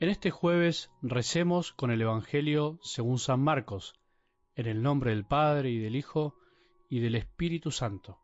En 0.00 0.10
este 0.10 0.30
jueves 0.30 0.92
recemos 1.02 1.72
con 1.72 1.90
el 1.90 2.00
Evangelio 2.00 2.78
según 2.82 3.18
San 3.18 3.40
Marcos, 3.40 3.98
en 4.54 4.66
el 4.66 4.80
nombre 4.80 5.10
del 5.10 5.24
Padre 5.24 5.70
y 5.70 5.80
del 5.80 5.96
Hijo 5.96 6.36
y 6.88 7.00
del 7.00 7.16
Espíritu 7.16 7.72
Santo. 7.72 8.20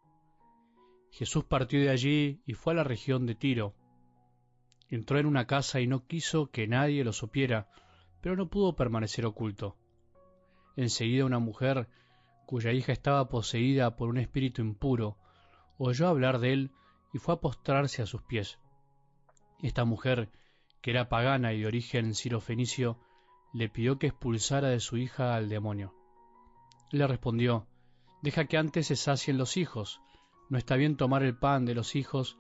Jesús 1.10 1.42
partió 1.42 1.80
de 1.80 1.90
allí 1.90 2.40
y 2.46 2.54
fue 2.54 2.74
a 2.74 2.76
la 2.76 2.84
región 2.84 3.26
de 3.26 3.34
Tiro. 3.34 3.74
Entró 4.88 5.18
en 5.18 5.26
una 5.26 5.48
casa 5.48 5.80
y 5.80 5.88
no 5.88 6.06
quiso 6.06 6.48
que 6.52 6.68
nadie 6.68 7.02
lo 7.02 7.12
supiera, 7.12 7.68
pero 8.20 8.36
no 8.36 8.48
pudo 8.48 8.76
permanecer 8.76 9.26
oculto. 9.26 9.76
Enseguida 10.76 11.24
una 11.24 11.40
mujer, 11.40 11.88
cuya 12.46 12.70
hija 12.70 12.92
estaba 12.92 13.28
poseída 13.28 13.96
por 13.96 14.08
un 14.10 14.18
espíritu 14.18 14.62
impuro, 14.62 15.18
oyó 15.76 16.06
hablar 16.06 16.38
de 16.38 16.52
él 16.52 16.70
y 17.12 17.18
fue 17.18 17.34
a 17.34 17.40
postrarse 17.40 18.00
a 18.00 18.06
sus 18.06 18.22
pies. 18.22 18.60
Esta 19.60 19.84
mujer, 19.84 20.30
que 20.84 20.90
era 20.90 21.08
pagana 21.08 21.54
y 21.54 21.60
de 21.60 21.66
origen 21.66 22.14
sirofenicio, 22.14 22.98
le 23.54 23.70
pidió 23.70 23.98
que 23.98 24.08
expulsara 24.08 24.68
de 24.68 24.80
su 24.80 24.98
hija 24.98 25.34
al 25.34 25.48
demonio. 25.48 25.94
Le 26.90 27.06
respondió, 27.06 27.66
Deja 28.20 28.44
que 28.44 28.58
antes 28.58 28.88
se 28.88 28.96
sacien 28.96 29.38
los 29.38 29.56
hijos, 29.56 30.02
no 30.50 30.58
está 30.58 30.76
bien 30.76 30.98
tomar 30.98 31.22
el 31.22 31.38
pan 31.38 31.64
de 31.64 31.74
los 31.74 31.96
hijos 31.96 32.36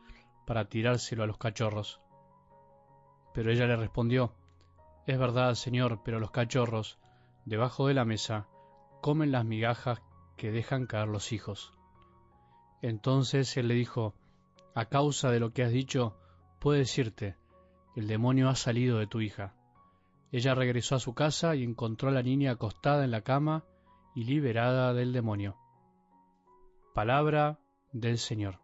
para 0.46 0.68
tirárselo 0.68 1.22
a 1.22 1.26
los 1.26 1.38
cachorros. 1.38 2.02
Pero 3.32 3.50
ella 3.50 3.66
le 3.66 3.76
respondió, 3.76 4.34
Es 5.06 5.18
verdad, 5.18 5.54
Señor, 5.54 6.02
pero 6.04 6.20
los 6.20 6.30
cachorros, 6.30 6.98
debajo 7.46 7.86
de 7.86 7.94
la 7.94 8.04
mesa, 8.04 8.46
comen 9.00 9.32
las 9.32 9.46
migajas 9.46 10.02
que 10.36 10.52
dejan 10.52 10.84
caer 10.84 11.08
los 11.08 11.32
hijos. 11.32 11.72
Entonces 12.82 13.56
él 13.56 13.68
le 13.68 13.74
dijo, 13.74 14.12
A 14.74 14.84
causa 14.84 15.30
de 15.30 15.40
lo 15.40 15.54
que 15.54 15.62
has 15.62 15.72
dicho, 15.72 16.18
puedo 16.58 16.76
decirte, 16.76 17.38
el 17.94 18.08
demonio 18.08 18.48
ha 18.48 18.56
salido 18.56 18.98
de 18.98 19.06
tu 19.06 19.20
hija. 19.20 19.54
Ella 20.32 20.54
regresó 20.54 20.96
a 20.96 21.00
su 21.00 21.14
casa 21.14 21.54
y 21.54 21.62
encontró 21.62 22.08
a 22.08 22.12
la 22.12 22.22
niña 22.22 22.52
acostada 22.52 23.04
en 23.04 23.12
la 23.12 23.22
cama 23.22 23.64
y 24.14 24.24
liberada 24.24 24.92
del 24.92 25.12
demonio. 25.12 25.56
Palabra 26.92 27.60
del 27.92 28.18
Señor. 28.18 28.58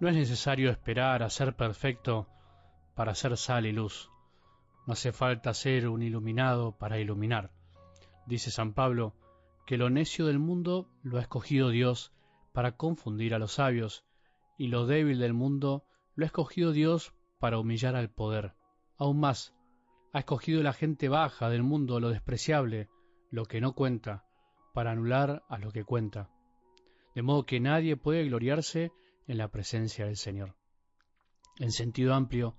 No 0.00 0.08
es 0.08 0.16
necesario 0.16 0.70
esperar 0.70 1.22
a 1.22 1.30
ser 1.30 1.56
perfecto 1.56 2.26
para 2.94 3.14
ser 3.14 3.36
sal 3.36 3.66
y 3.66 3.72
luz. 3.72 4.10
No 4.86 4.92
hace 4.92 5.12
falta 5.12 5.54
ser 5.54 5.88
un 5.88 6.02
iluminado 6.02 6.72
para 6.72 6.98
iluminar. 6.98 7.50
Dice 8.26 8.50
San 8.50 8.74
Pablo, 8.74 9.14
que 9.66 9.78
lo 9.78 9.90
necio 9.90 10.26
del 10.26 10.38
mundo 10.38 10.88
lo 11.02 11.18
ha 11.18 11.22
escogido 11.22 11.70
Dios 11.70 12.12
para 12.52 12.76
confundir 12.76 13.34
a 13.34 13.38
los 13.38 13.54
sabios, 13.54 14.04
y 14.58 14.68
lo 14.68 14.86
débil 14.86 15.18
del 15.18 15.34
mundo 15.34 15.84
lo 16.14 16.24
ha 16.24 16.26
escogido 16.26 16.72
Dios 16.72 17.14
para 17.38 17.58
humillar 17.58 17.96
al 17.96 18.10
poder. 18.10 18.54
Aún 18.96 19.20
más, 19.20 19.54
ha 20.12 20.20
escogido 20.20 20.62
la 20.62 20.72
gente 20.72 21.08
baja 21.08 21.50
del 21.50 21.62
mundo 21.62 21.98
lo 21.98 22.10
despreciable, 22.10 22.88
lo 23.30 23.46
que 23.46 23.60
no 23.60 23.74
cuenta, 23.74 24.24
para 24.72 24.92
anular 24.92 25.42
a 25.48 25.58
lo 25.58 25.72
que 25.72 25.84
cuenta. 25.84 26.30
De 27.14 27.22
modo 27.22 27.46
que 27.46 27.60
nadie 27.60 27.96
puede 27.96 28.24
gloriarse 28.24 28.92
en 29.26 29.38
la 29.38 29.48
presencia 29.48 30.06
del 30.06 30.16
Señor. 30.16 30.56
En 31.58 31.72
sentido 31.72 32.14
amplio, 32.14 32.56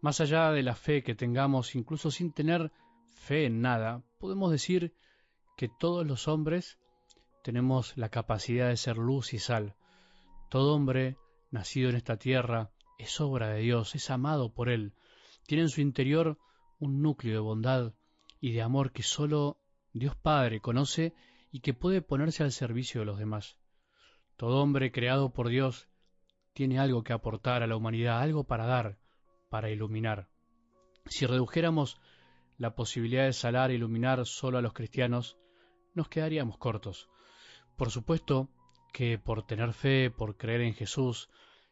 más 0.00 0.20
allá 0.20 0.50
de 0.50 0.62
la 0.62 0.74
fe 0.74 1.02
que 1.02 1.14
tengamos, 1.14 1.74
incluso 1.74 2.10
sin 2.10 2.32
tener 2.32 2.72
fe 3.14 3.46
en 3.46 3.60
nada, 3.60 4.02
podemos 4.18 4.50
decir 4.50 4.94
que 5.56 5.68
todos 5.68 6.06
los 6.06 6.28
hombres 6.28 6.78
tenemos 7.42 7.96
la 7.96 8.08
capacidad 8.08 8.68
de 8.68 8.76
ser 8.76 8.96
luz 8.96 9.34
y 9.34 9.38
sal. 9.38 9.76
Todo 10.48 10.74
hombre 10.74 11.16
nacido 11.50 11.90
en 11.90 11.96
esta 11.96 12.16
tierra 12.16 12.70
es 12.98 13.20
obra 13.20 13.48
de 13.50 13.60
Dios, 13.60 13.94
es 13.94 14.10
amado 14.10 14.52
por 14.52 14.68
Él, 14.68 14.94
tiene 15.46 15.64
en 15.64 15.68
su 15.68 15.80
interior 15.80 16.38
un 16.78 17.02
núcleo 17.02 17.34
de 17.34 17.40
bondad 17.40 17.92
y 18.40 18.52
de 18.52 18.62
amor 18.62 18.92
que 18.92 19.02
sólo 19.02 19.58
Dios 19.92 20.16
Padre 20.16 20.60
conoce 20.60 21.14
y 21.50 21.60
que 21.60 21.74
puede 21.74 22.02
ponerse 22.02 22.42
al 22.42 22.52
servicio 22.52 23.00
de 23.00 23.06
los 23.06 23.18
demás. 23.18 23.56
Todo 24.36 24.62
hombre 24.62 24.90
creado 24.90 25.32
por 25.32 25.48
Dios 25.48 25.88
tiene 26.52 26.78
algo 26.78 27.04
que 27.04 27.12
aportar 27.12 27.62
a 27.62 27.66
la 27.66 27.76
humanidad, 27.76 28.20
algo 28.20 28.44
para 28.44 28.66
dar, 28.66 28.98
para 29.50 29.70
iluminar. 29.70 30.28
Si 31.06 31.26
redujéramos 31.26 32.00
la 32.56 32.74
posibilidad 32.74 33.24
de 33.24 33.32
salar 33.32 33.70
e 33.70 33.74
iluminar 33.74 34.24
solo 34.26 34.58
a 34.58 34.62
los 34.62 34.72
cristianos, 34.72 35.38
nos 35.94 36.08
quedaríamos 36.08 36.58
cortos. 36.58 37.08
Por 37.76 37.90
supuesto 37.90 38.48
que 38.92 39.18
por 39.18 39.46
tener 39.46 39.72
fe, 39.72 40.10
por 40.10 40.36
creer 40.36 40.60
en 40.60 40.74
Jesús, 40.74 41.28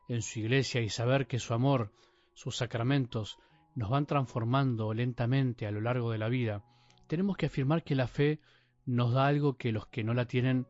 en 0.08 0.22
su 0.22 0.40
iglesia 0.40 0.80
y 0.80 0.88
saber 0.88 1.26
que 1.26 1.38
su 1.38 1.54
amor, 1.54 1.92
sus 2.34 2.56
sacramentos, 2.56 3.38
nos 3.74 3.90
van 3.90 4.06
transformando 4.06 4.92
lentamente 4.92 5.66
a 5.66 5.70
lo 5.70 5.80
largo 5.80 6.10
de 6.10 6.18
la 6.18 6.28
vida, 6.28 6.64
tenemos 7.06 7.36
que 7.36 7.46
afirmar 7.46 7.84
que 7.84 7.94
la 7.94 8.08
fe 8.08 8.40
nos 8.84 9.12
da 9.12 9.26
algo 9.26 9.56
que 9.56 9.72
los 9.72 9.86
que 9.86 10.04
no 10.04 10.14
la 10.14 10.26
tienen, 10.26 10.66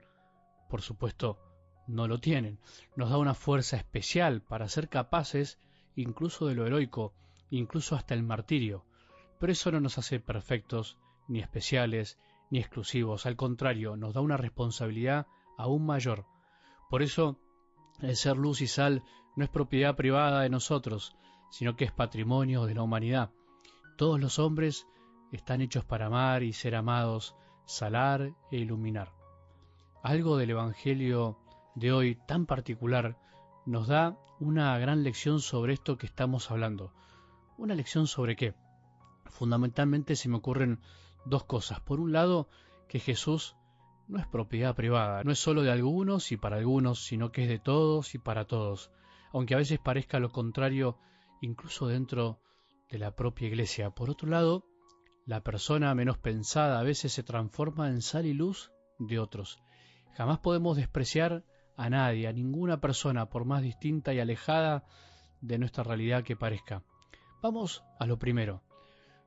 por 0.69 0.83
supuesto, 0.83 1.39
no 1.87 2.09
lo 2.09 2.19
tienen. 2.19 2.59
Nos 2.97 3.11
da 3.11 3.19
una 3.19 3.35
fuerza 3.35 3.77
especial 3.77 4.43
para 4.43 4.69
ser 4.69 4.89
capaces 4.89 5.59
incluso 5.95 6.47
de 6.47 6.55
lo 6.55 6.67
heroico, 6.67 7.15
incluso 7.51 7.97
hasta 7.97 8.15
el 8.15 8.23
martirio. 8.23 8.85
Pero 9.39 9.53
eso 9.53 9.73
no 9.73 9.81
nos 9.81 9.99
hace 9.99 10.21
perfectos, 10.21 10.99
ni 11.29 11.41
especiales, 11.41 12.19
ni 12.53 12.59
exclusivos, 12.59 13.25
al 13.25 13.35
contrario, 13.35 13.97
nos 13.97 14.13
da 14.13 14.21
una 14.21 14.37
responsabilidad 14.37 15.27
aún 15.57 15.87
mayor. 15.87 16.27
Por 16.91 17.03
eso, 17.03 17.39
el 18.03 18.15
ser 18.15 18.37
luz 18.37 18.61
y 18.61 18.67
sal 18.67 19.03
no 19.37 19.45
es 19.45 19.49
propiedad 19.49 19.97
privada 19.97 20.43
de 20.43 20.51
nosotros, 20.51 21.17
sino 21.51 21.77
que 21.77 21.87
es 21.87 21.93
patrimonio 21.93 22.67
de 22.67 22.75
la 22.75 22.83
humanidad. 22.83 23.31
Todos 23.97 24.21
los 24.21 24.39
hombres 24.39 24.87
están 25.33 25.63
hechos 25.63 25.87
para 25.87 26.07
amar 26.07 26.43
y 26.43 26.53
ser 26.53 26.75
amados, 26.75 27.35
salar 27.65 28.35
e 28.51 28.59
iluminar. 28.59 29.15
Algo 30.03 30.37
del 30.37 30.51
Evangelio 30.51 31.39
de 31.75 31.91
hoy 31.91 32.19
tan 32.27 32.45
particular 32.45 33.17
nos 33.65 33.87
da 33.87 34.19
una 34.41 34.77
gran 34.77 35.05
lección 35.05 35.41
sobre 35.41 35.73
esto 35.73 35.97
que 35.97 36.05
estamos 36.05 36.51
hablando. 36.51 36.93
¿Una 37.57 37.75
lección 37.75 38.07
sobre 38.07 38.37
qué? 38.37 38.53
Fundamentalmente 39.31 40.17
se 40.17 40.29
me 40.29 40.37
ocurren 40.37 40.81
dos 41.25 41.45
cosas. 41.45 41.81
Por 41.81 42.01
un 42.01 42.13
lado, 42.13 42.49
que 42.89 42.99
Jesús 42.99 43.57
no 44.09 44.19
es 44.19 44.27
propiedad 44.27 44.75
privada, 44.75 45.23
no 45.25 45.33
es 45.33 45.39
solo 45.39 45.63
de 45.63 45.71
algunos 45.71 46.33
y 46.33 46.37
para 46.37 46.57
algunos, 46.57 47.05
sino 47.05 47.33
que 47.33 47.45
es 47.45 47.49
de 47.49 47.59
todos 47.59 48.15
y 48.15 48.19
para 48.19 48.47
todos, 48.47 48.91
aunque 49.33 49.55
a 49.55 49.59
veces 49.59 49.79
parezca 49.79 50.19
lo 50.19 50.31
contrario 50.31 50.99
incluso 51.41 51.87
dentro 51.87 52.41
de 52.91 52.99
la 52.99 53.15
propia 53.17 53.49
iglesia. 53.49 53.91
Por 53.91 54.11
otro 54.11 54.29
lado, 54.29 54.65
la 55.25 55.43
persona 55.43 55.95
menos 55.95 56.19
pensada 56.19 56.79
a 56.79 56.83
veces 56.83 57.13
se 57.13 57.23
transforma 57.23 57.89
en 57.89 58.03
sal 58.03 58.27
y 58.27 58.35
luz 58.35 58.73
de 58.99 59.19
otros. 59.19 59.59
Jamás 60.15 60.39
podemos 60.41 60.77
despreciar 60.77 61.45
a 61.77 61.89
nadie, 61.89 62.29
a 62.29 62.33
ninguna 62.33 62.81
persona, 62.81 63.31
por 63.31 63.45
más 63.45 63.63
distinta 63.63 64.13
y 64.13 64.21
alejada 64.21 64.85
de 65.41 65.59
nuestra 65.59 65.85
realidad 65.85 66.25
que 66.25 66.37
parezca. 66.37 66.83
Vamos 67.41 67.83
a 67.99 68.07
lo 68.07 68.19
primero. 68.19 68.63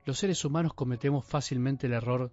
Los 0.05 0.19
seres 0.19 0.45
humanos 0.45 0.75
cometemos 0.75 1.25
fácilmente 1.25 1.87
el 1.87 1.93
error 1.93 2.31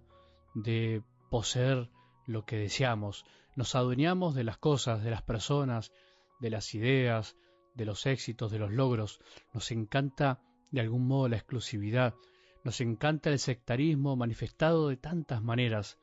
de 0.53 1.01
poseer 1.31 1.89
lo 2.27 2.45
que 2.45 2.55
deseamos. 2.55 3.25
Nos 3.55 3.73
adueñamos 3.73 4.35
de 4.35 4.43
las 4.43 4.59
cosas, 4.59 5.03
de 5.03 5.09
las 5.09 5.23
personas, 5.23 5.91
de 6.39 6.51
las 6.51 6.75
ideas, 6.75 7.35
de 7.73 7.85
los 7.85 8.05
éxitos, 8.05 8.51
de 8.51 8.59
los 8.59 8.71
logros. 8.71 9.19
Nos 9.53 9.71
encanta 9.71 10.39
de 10.69 10.81
algún 10.81 11.07
modo 11.07 11.27
la 11.29 11.37
exclusividad. 11.37 12.13
Nos 12.63 12.79
encanta 12.79 13.31
el 13.31 13.39
sectarismo 13.39 14.15
manifestado 14.15 14.89
de 14.89 14.97
tantas 14.97 15.41
maneras. 15.41 15.99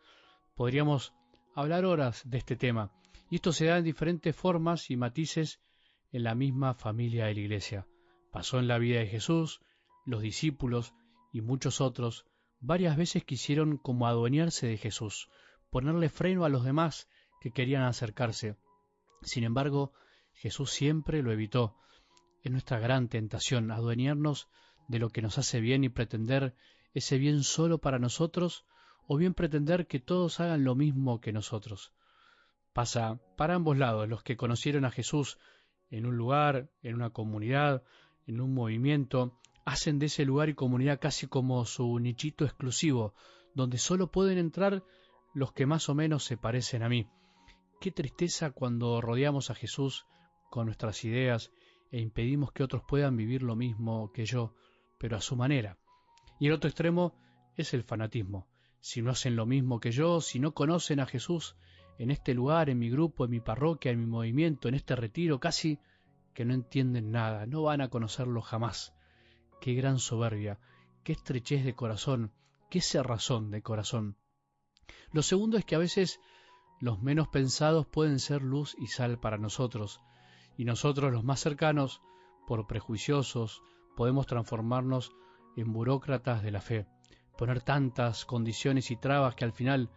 Podríamos 0.56 1.14
hablar 1.54 1.84
horas 1.84 2.28
de 2.28 2.38
este 2.38 2.56
tema. 2.56 2.90
Y 3.30 3.36
esto 3.36 3.52
se 3.52 3.66
da 3.66 3.78
en 3.78 3.84
diferentes 3.84 4.34
formas 4.34 4.90
y 4.90 4.96
matices 4.96 5.60
en 6.10 6.24
la 6.24 6.34
misma 6.34 6.74
familia 6.74 7.26
de 7.26 7.34
la 7.34 7.40
Iglesia. 7.40 7.86
Pasó 8.32 8.58
en 8.58 8.66
la 8.66 8.78
vida 8.78 8.98
de 8.98 9.06
Jesús, 9.06 9.60
los 10.04 10.20
discípulos, 10.20 10.94
y 11.32 11.40
muchos 11.40 11.80
otros 11.80 12.26
varias 12.60 12.96
veces 12.96 13.24
quisieron 13.24 13.78
como 13.78 14.06
adueñarse 14.06 14.66
de 14.66 14.76
Jesús, 14.76 15.28
ponerle 15.70 16.08
freno 16.08 16.44
a 16.44 16.48
los 16.48 16.64
demás 16.64 17.08
que 17.40 17.52
querían 17.52 17.82
acercarse. 17.82 18.56
Sin 19.22 19.44
embargo, 19.44 19.92
Jesús 20.34 20.70
siempre 20.70 21.22
lo 21.22 21.32
evitó. 21.32 21.76
Es 22.42 22.50
nuestra 22.50 22.78
gran 22.78 23.08
tentación 23.08 23.70
adueñarnos 23.70 24.48
de 24.88 24.98
lo 24.98 25.10
que 25.10 25.22
nos 25.22 25.38
hace 25.38 25.60
bien 25.60 25.84
y 25.84 25.88
pretender 25.88 26.54
ese 26.94 27.18
bien 27.18 27.42
solo 27.42 27.78
para 27.78 27.98
nosotros 27.98 28.64
o 29.06 29.16
bien 29.16 29.34
pretender 29.34 29.86
que 29.86 30.00
todos 30.00 30.40
hagan 30.40 30.64
lo 30.64 30.74
mismo 30.74 31.20
que 31.20 31.32
nosotros. 31.32 31.92
Pasa 32.72 33.20
para 33.36 33.54
ambos 33.54 33.76
lados, 33.76 34.08
los 34.08 34.22
que 34.22 34.36
conocieron 34.36 34.84
a 34.84 34.90
Jesús 34.90 35.38
en 35.90 36.06
un 36.06 36.16
lugar, 36.16 36.70
en 36.82 36.94
una 36.94 37.10
comunidad, 37.10 37.82
en 38.26 38.40
un 38.40 38.54
movimiento, 38.54 39.38
hacen 39.70 40.00
de 40.00 40.06
ese 40.06 40.24
lugar 40.24 40.48
y 40.48 40.54
comunidad 40.54 40.98
casi 41.00 41.28
como 41.28 41.64
su 41.64 41.98
nichito 42.00 42.44
exclusivo, 42.44 43.14
donde 43.54 43.78
solo 43.78 44.10
pueden 44.10 44.36
entrar 44.36 44.82
los 45.32 45.52
que 45.52 45.64
más 45.64 45.88
o 45.88 45.94
menos 45.94 46.24
se 46.24 46.36
parecen 46.36 46.82
a 46.82 46.88
mí. 46.88 47.08
qué 47.80 47.92
tristeza 47.92 48.50
cuando 48.50 49.00
rodeamos 49.00 49.48
a 49.48 49.54
Jesús 49.54 50.06
con 50.50 50.66
nuestras 50.66 51.04
ideas 51.04 51.52
e 51.90 52.00
impedimos 52.00 52.52
que 52.52 52.64
otros 52.64 52.82
puedan 52.86 53.16
vivir 53.16 53.42
lo 53.42 53.54
mismo 53.54 54.12
que 54.12 54.26
yo, 54.26 54.54
pero 54.98 55.16
a 55.16 55.20
su 55.20 55.36
manera. 55.36 55.78
Y 56.40 56.48
el 56.48 56.52
otro 56.52 56.68
extremo 56.68 57.14
es 57.56 57.72
el 57.72 57.84
fanatismo. 57.84 58.48
Si 58.80 59.02
no 59.02 59.12
hacen 59.12 59.36
lo 59.36 59.46
mismo 59.46 59.78
que 59.78 59.92
yo, 59.92 60.20
si 60.20 60.40
no 60.40 60.52
conocen 60.52 60.98
a 60.98 61.06
Jesús 61.06 61.56
en 61.96 62.10
este 62.10 62.34
lugar, 62.34 62.70
en 62.70 62.78
mi 62.80 62.90
grupo, 62.90 63.24
en 63.24 63.30
mi 63.30 63.40
parroquia, 63.40 63.92
en 63.92 64.00
mi 64.00 64.06
movimiento, 64.06 64.68
en 64.68 64.74
este 64.74 64.96
retiro, 64.96 65.38
casi 65.38 65.78
que 66.34 66.44
no 66.44 66.54
entienden 66.54 67.12
nada, 67.12 67.46
no 67.46 67.62
van 67.62 67.80
a 67.80 67.88
conocerlo 67.88 68.42
jamás. 68.42 68.94
Qué 69.60 69.74
gran 69.74 69.98
soberbia, 69.98 70.58
qué 71.04 71.12
estrechez 71.12 71.64
de 71.64 71.74
corazón, 71.74 72.32
qué 72.70 72.80
cerrazón 72.80 73.50
de 73.50 73.60
corazón. 73.60 74.16
Lo 75.12 75.22
segundo 75.22 75.58
es 75.58 75.66
que 75.66 75.74
a 75.74 75.78
veces 75.78 76.18
los 76.80 77.02
menos 77.02 77.28
pensados 77.28 77.86
pueden 77.86 78.20
ser 78.20 78.40
luz 78.40 78.74
y 78.78 78.86
sal 78.86 79.20
para 79.20 79.36
nosotros, 79.36 80.00
y 80.56 80.64
nosotros 80.64 81.12
los 81.12 81.24
más 81.24 81.40
cercanos, 81.40 82.00
por 82.46 82.66
prejuiciosos, 82.66 83.62
podemos 83.96 84.26
transformarnos 84.26 85.12
en 85.56 85.72
burócratas 85.74 86.42
de 86.42 86.52
la 86.52 86.62
fe, 86.62 86.86
poner 87.36 87.60
tantas 87.60 88.24
condiciones 88.24 88.90
y 88.90 88.96
trabas 88.96 89.34
que 89.34 89.44
al 89.44 89.52
final 89.52 89.90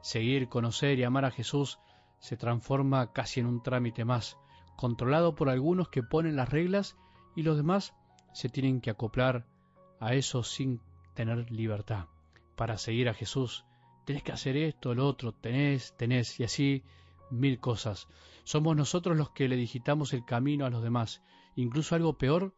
seguir, 0.00 0.48
conocer 0.48 0.98
y 0.98 1.04
amar 1.04 1.26
a 1.26 1.30
Jesús 1.30 1.78
se 2.20 2.38
transforma 2.38 3.12
casi 3.12 3.40
en 3.40 3.46
un 3.46 3.62
trámite 3.62 4.06
más, 4.06 4.38
controlado 4.76 5.34
por 5.34 5.50
algunos 5.50 5.90
que 5.90 6.02
ponen 6.02 6.36
las 6.36 6.48
reglas 6.48 6.96
y 7.36 7.42
los 7.42 7.58
demás 7.58 7.94
se 8.32 8.48
tienen 8.48 8.80
que 8.80 8.90
acoplar 8.90 9.46
a 9.98 10.14
eso 10.14 10.42
sin 10.42 10.80
tener 11.14 11.50
libertad. 11.50 12.06
Para 12.56 12.78
seguir 12.78 13.08
a 13.08 13.14
Jesús 13.14 13.64
tenés 14.04 14.22
que 14.22 14.32
hacer 14.32 14.56
esto, 14.56 14.94
lo 14.94 15.06
otro, 15.06 15.32
tenés, 15.32 15.96
tenés, 15.96 16.40
y 16.40 16.44
así 16.44 16.82
mil 17.30 17.60
cosas. 17.60 18.08
Somos 18.44 18.76
nosotros 18.76 19.16
los 19.16 19.30
que 19.30 19.48
le 19.48 19.56
digitamos 19.56 20.12
el 20.12 20.24
camino 20.24 20.66
a 20.66 20.70
los 20.70 20.82
demás, 20.82 21.22
incluso 21.54 21.94
algo 21.94 22.18
peor 22.18 22.54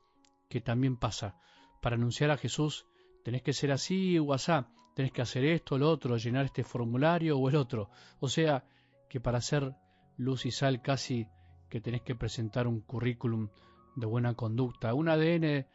que 0.48 0.60
también 0.60 0.96
pasa. 0.96 1.36
Para 1.80 1.96
anunciar 1.96 2.30
a 2.30 2.36
Jesús 2.36 2.86
tenés 3.24 3.42
que 3.42 3.52
ser 3.52 3.72
así 3.72 4.18
o 4.18 4.32
asá, 4.32 4.68
tenés 4.94 5.12
que 5.12 5.22
hacer 5.22 5.44
esto, 5.44 5.78
lo 5.78 5.90
otro, 5.90 6.16
llenar 6.16 6.46
este 6.46 6.64
formulario 6.64 7.38
o 7.38 7.48
el 7.48 7.56
otro. 7.56 7.90
O 8.20 8.28
sea, 8.28 8.64
que 9.08 9.20
para 9.20 9.40
ser 9.40 9.74
luz 10.16 10.46
y 10.46 10.50
sal 10.50 10.82
casi 10.82 11.26
que 11.68 11.80
tenés 11.80 12.02
que 12.02 12.14
presentar 12.14 12.66
un 12.66 12.80
currículum 12.80 13.48
de 13.94 14.06
buena 14.06 14.34
conducta, 14.34 14.94
un 14.94 15.08
ADN 15.08 15.66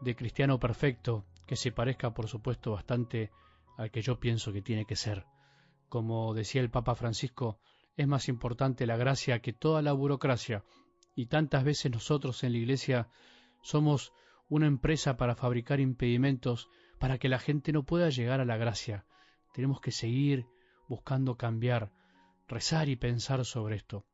de 0.00 0.16
cristiano 0.16 0.58
perfecto 0.58 1.24
que 1.46 1.56
se 1.56 1.72
parezca, 1.72 2.14
por 2.14 2.28
supuesto, 2.28 2.72
bastante 2.72 3.30
al 3.76 3.90
que 3.90 4.02
yo 4.02 4.20
pienso 4.20 4.52
que 4.52 4.62
tiene 4.62 4.84
que 4.84 4.96
ser. 4.96 5.26
Como 5.88 6.34
decía 6.34 6.60
el 6.60 6.70
Papa 6.70 6.94
Francisco, 6.94 7.58
es 7.96 8.06
más 8.06 8.28
importante 8.28 8.86
la 8.86 8.96
gracia 8.96 9.40
que 9.40 9.52
toda 9.52 9.82
la 9.82 9.92
burocracia, 9.92 10.64
y 11.14 11.26
tantas 11.26 11.64
veces 11.64 11.92
nosotros 11.92 12.42
en 12.42 12.52
la 12.52 12.58
Iglesia 12.58 13.08
somos 13.62 14.12
una 14.48 14.66
empresa 14.66 15.16
para 15.16 15.34
fabricar 15.34 15.80
impedimentos 15.80 16.68
para 16.98 17.18
que 17.18 17.28
la 17.28 17.38
gente 17.38 17.72
no 17.72 17.84
pueda 17.84 18.08
llegar 18.10 18.40
a 18.40 18.44
la 18.44 18.56
gracia. 18.56 19.04
Tenemos 19.52 19.80
que 19.80 19.90
seguir 19.90 20.46
buscando 20.88 21.36
cambiar, 21.36 21.92
rezar 22.48 22.88
y 22.88 22.96
pensar 22.96 23.44
sobre 23.44 23.76
esto. 23.76 24.06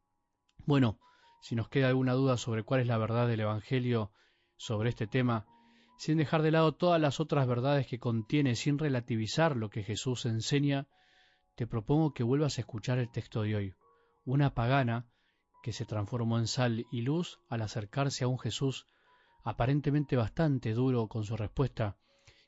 Bueno, 0.67 0.99
si 1.41 1.55
nos 1.55 1.69
queda 1.69 1.89
alguna 1.89 2.15
duda 2.15 2.37
sobre 2.37 2.63
cuál 2.63 2.81
es 2.81 2.87
la 2.87 2.99
verdad 2.99 3.29
del 3.29 3.41
Evangelio 3.41 4.13
sobre 4.57 4.91
este 4.91 5.07
tema, 5.07 5.47
sin 5.99 6.19
dejar 6.19 6.43
de 6.43 6.51
lado 6.51 6.73
todas 6.73 7.01
las 7.01 7.21
otras 7.21 7.47
verdades 7.47 7.87
que 7.87 7.99
contiene, 7.99 8.55
sin 8.55 8.79
relativizar 8.79 9.57
lo 9.57 9.71
que 9.71 9.83
Jesús 9.83 10.27
enseña, 10.27 10.87
te 11.57 11.67
propongo 11.67 12.15
que 12.15 12.23
vuelvas 12.23 12.59
a 12.59 12.61
escuchar 12.61 12.99
el 12.99 13.11
texto 13.11 13.43
de 13.43 13.57
hoy. 13.57 13.75
Una 14.25 14.55
pagana 14.55 15.09
que 15.63 15.73
se 15.73 15.85
transformó 15.85 16.39
en 16.39 16.47
sal 16.47 16.87
y 16.93 17.03
luz 17.03 17.41
al 17.49 17.63
acercarse 17.63 18.25
a 18.25 18.29
un 18.29 18.39
Jesús 18.39 18.87
aparentemente 19.43 20.17
bastante 20.17 20.73
duro 20.73 21.09
con 21.09 21.25
su 21.25 21.37
respuesta, 21.37 21.97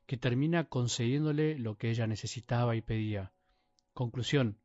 que 0.07 0.17
termina 0.17 0.69
concediéndole 0.69 1.59
lo 1.59 1.77
que 1.77 1.91
ella 1.91 2.07
necesitaba 2.07 2.77
y 2.77 2.83
pedía. 2.83 3.33
Conclusión. 3.95 4.61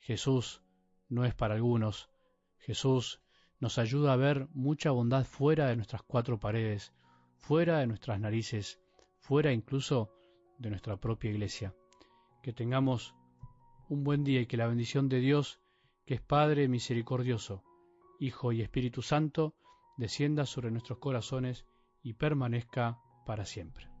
Jesús 0.00 0.62
no 1.08 1.24
es 1.24 1.34
para 1.34 1.54
algunos. 1.54 2.10
Jesús 2.58 3.22
nos 3.60 3.78
ayuda 3.78 4.12
a 4.12 4.16
ver 4.16 4.48
mucha 4.52 4.90
bondad 4.90 5.24
fuera 5.24 5.66
de 5.66 5.76
nuestras 5.76 6.02
cuatro 6.02 6.38
paredes, 6.38 6.92
fuera 7.36 7.78
de 7.78 7.86
nuestras 7.86 8.20
narices, 8.20 8.80
fuera 9.18 9.52
incluso 9.52 10.10
de 10.58 10.70
nuestra 10.70 10.96
propia 10.96 11.30
iglesia. 11.30 11.74
Que 12.42 12.52
tengamos 12.52 13.14
un 13.88 14.04
buen 14.04 14.24
día 14.24 14.40
y 14.40 14.46
que 14.46 14.56
la 14.56 14.66
bendición 14.66 15.08
de 15.08 15.20
Dios, 15.20 15.60
que 16.06 16.14
es 16.14 16.20
Padre 16.20 16.68
misericordioso, 16.68 17.64
Hijo 18.20 18.52
y 18.52 18.62
Espíritu 18.62 19.02
Santo, 19.02 19.54
descienda 19.96 20.46
sobre 20.46 20.70
nuestros 20.70 20.98
corazones 20.98 21.66
y 22.02 22.14
permanezca 22.14 22.98
para 23.26 23.44
siempre. 23.44 23.97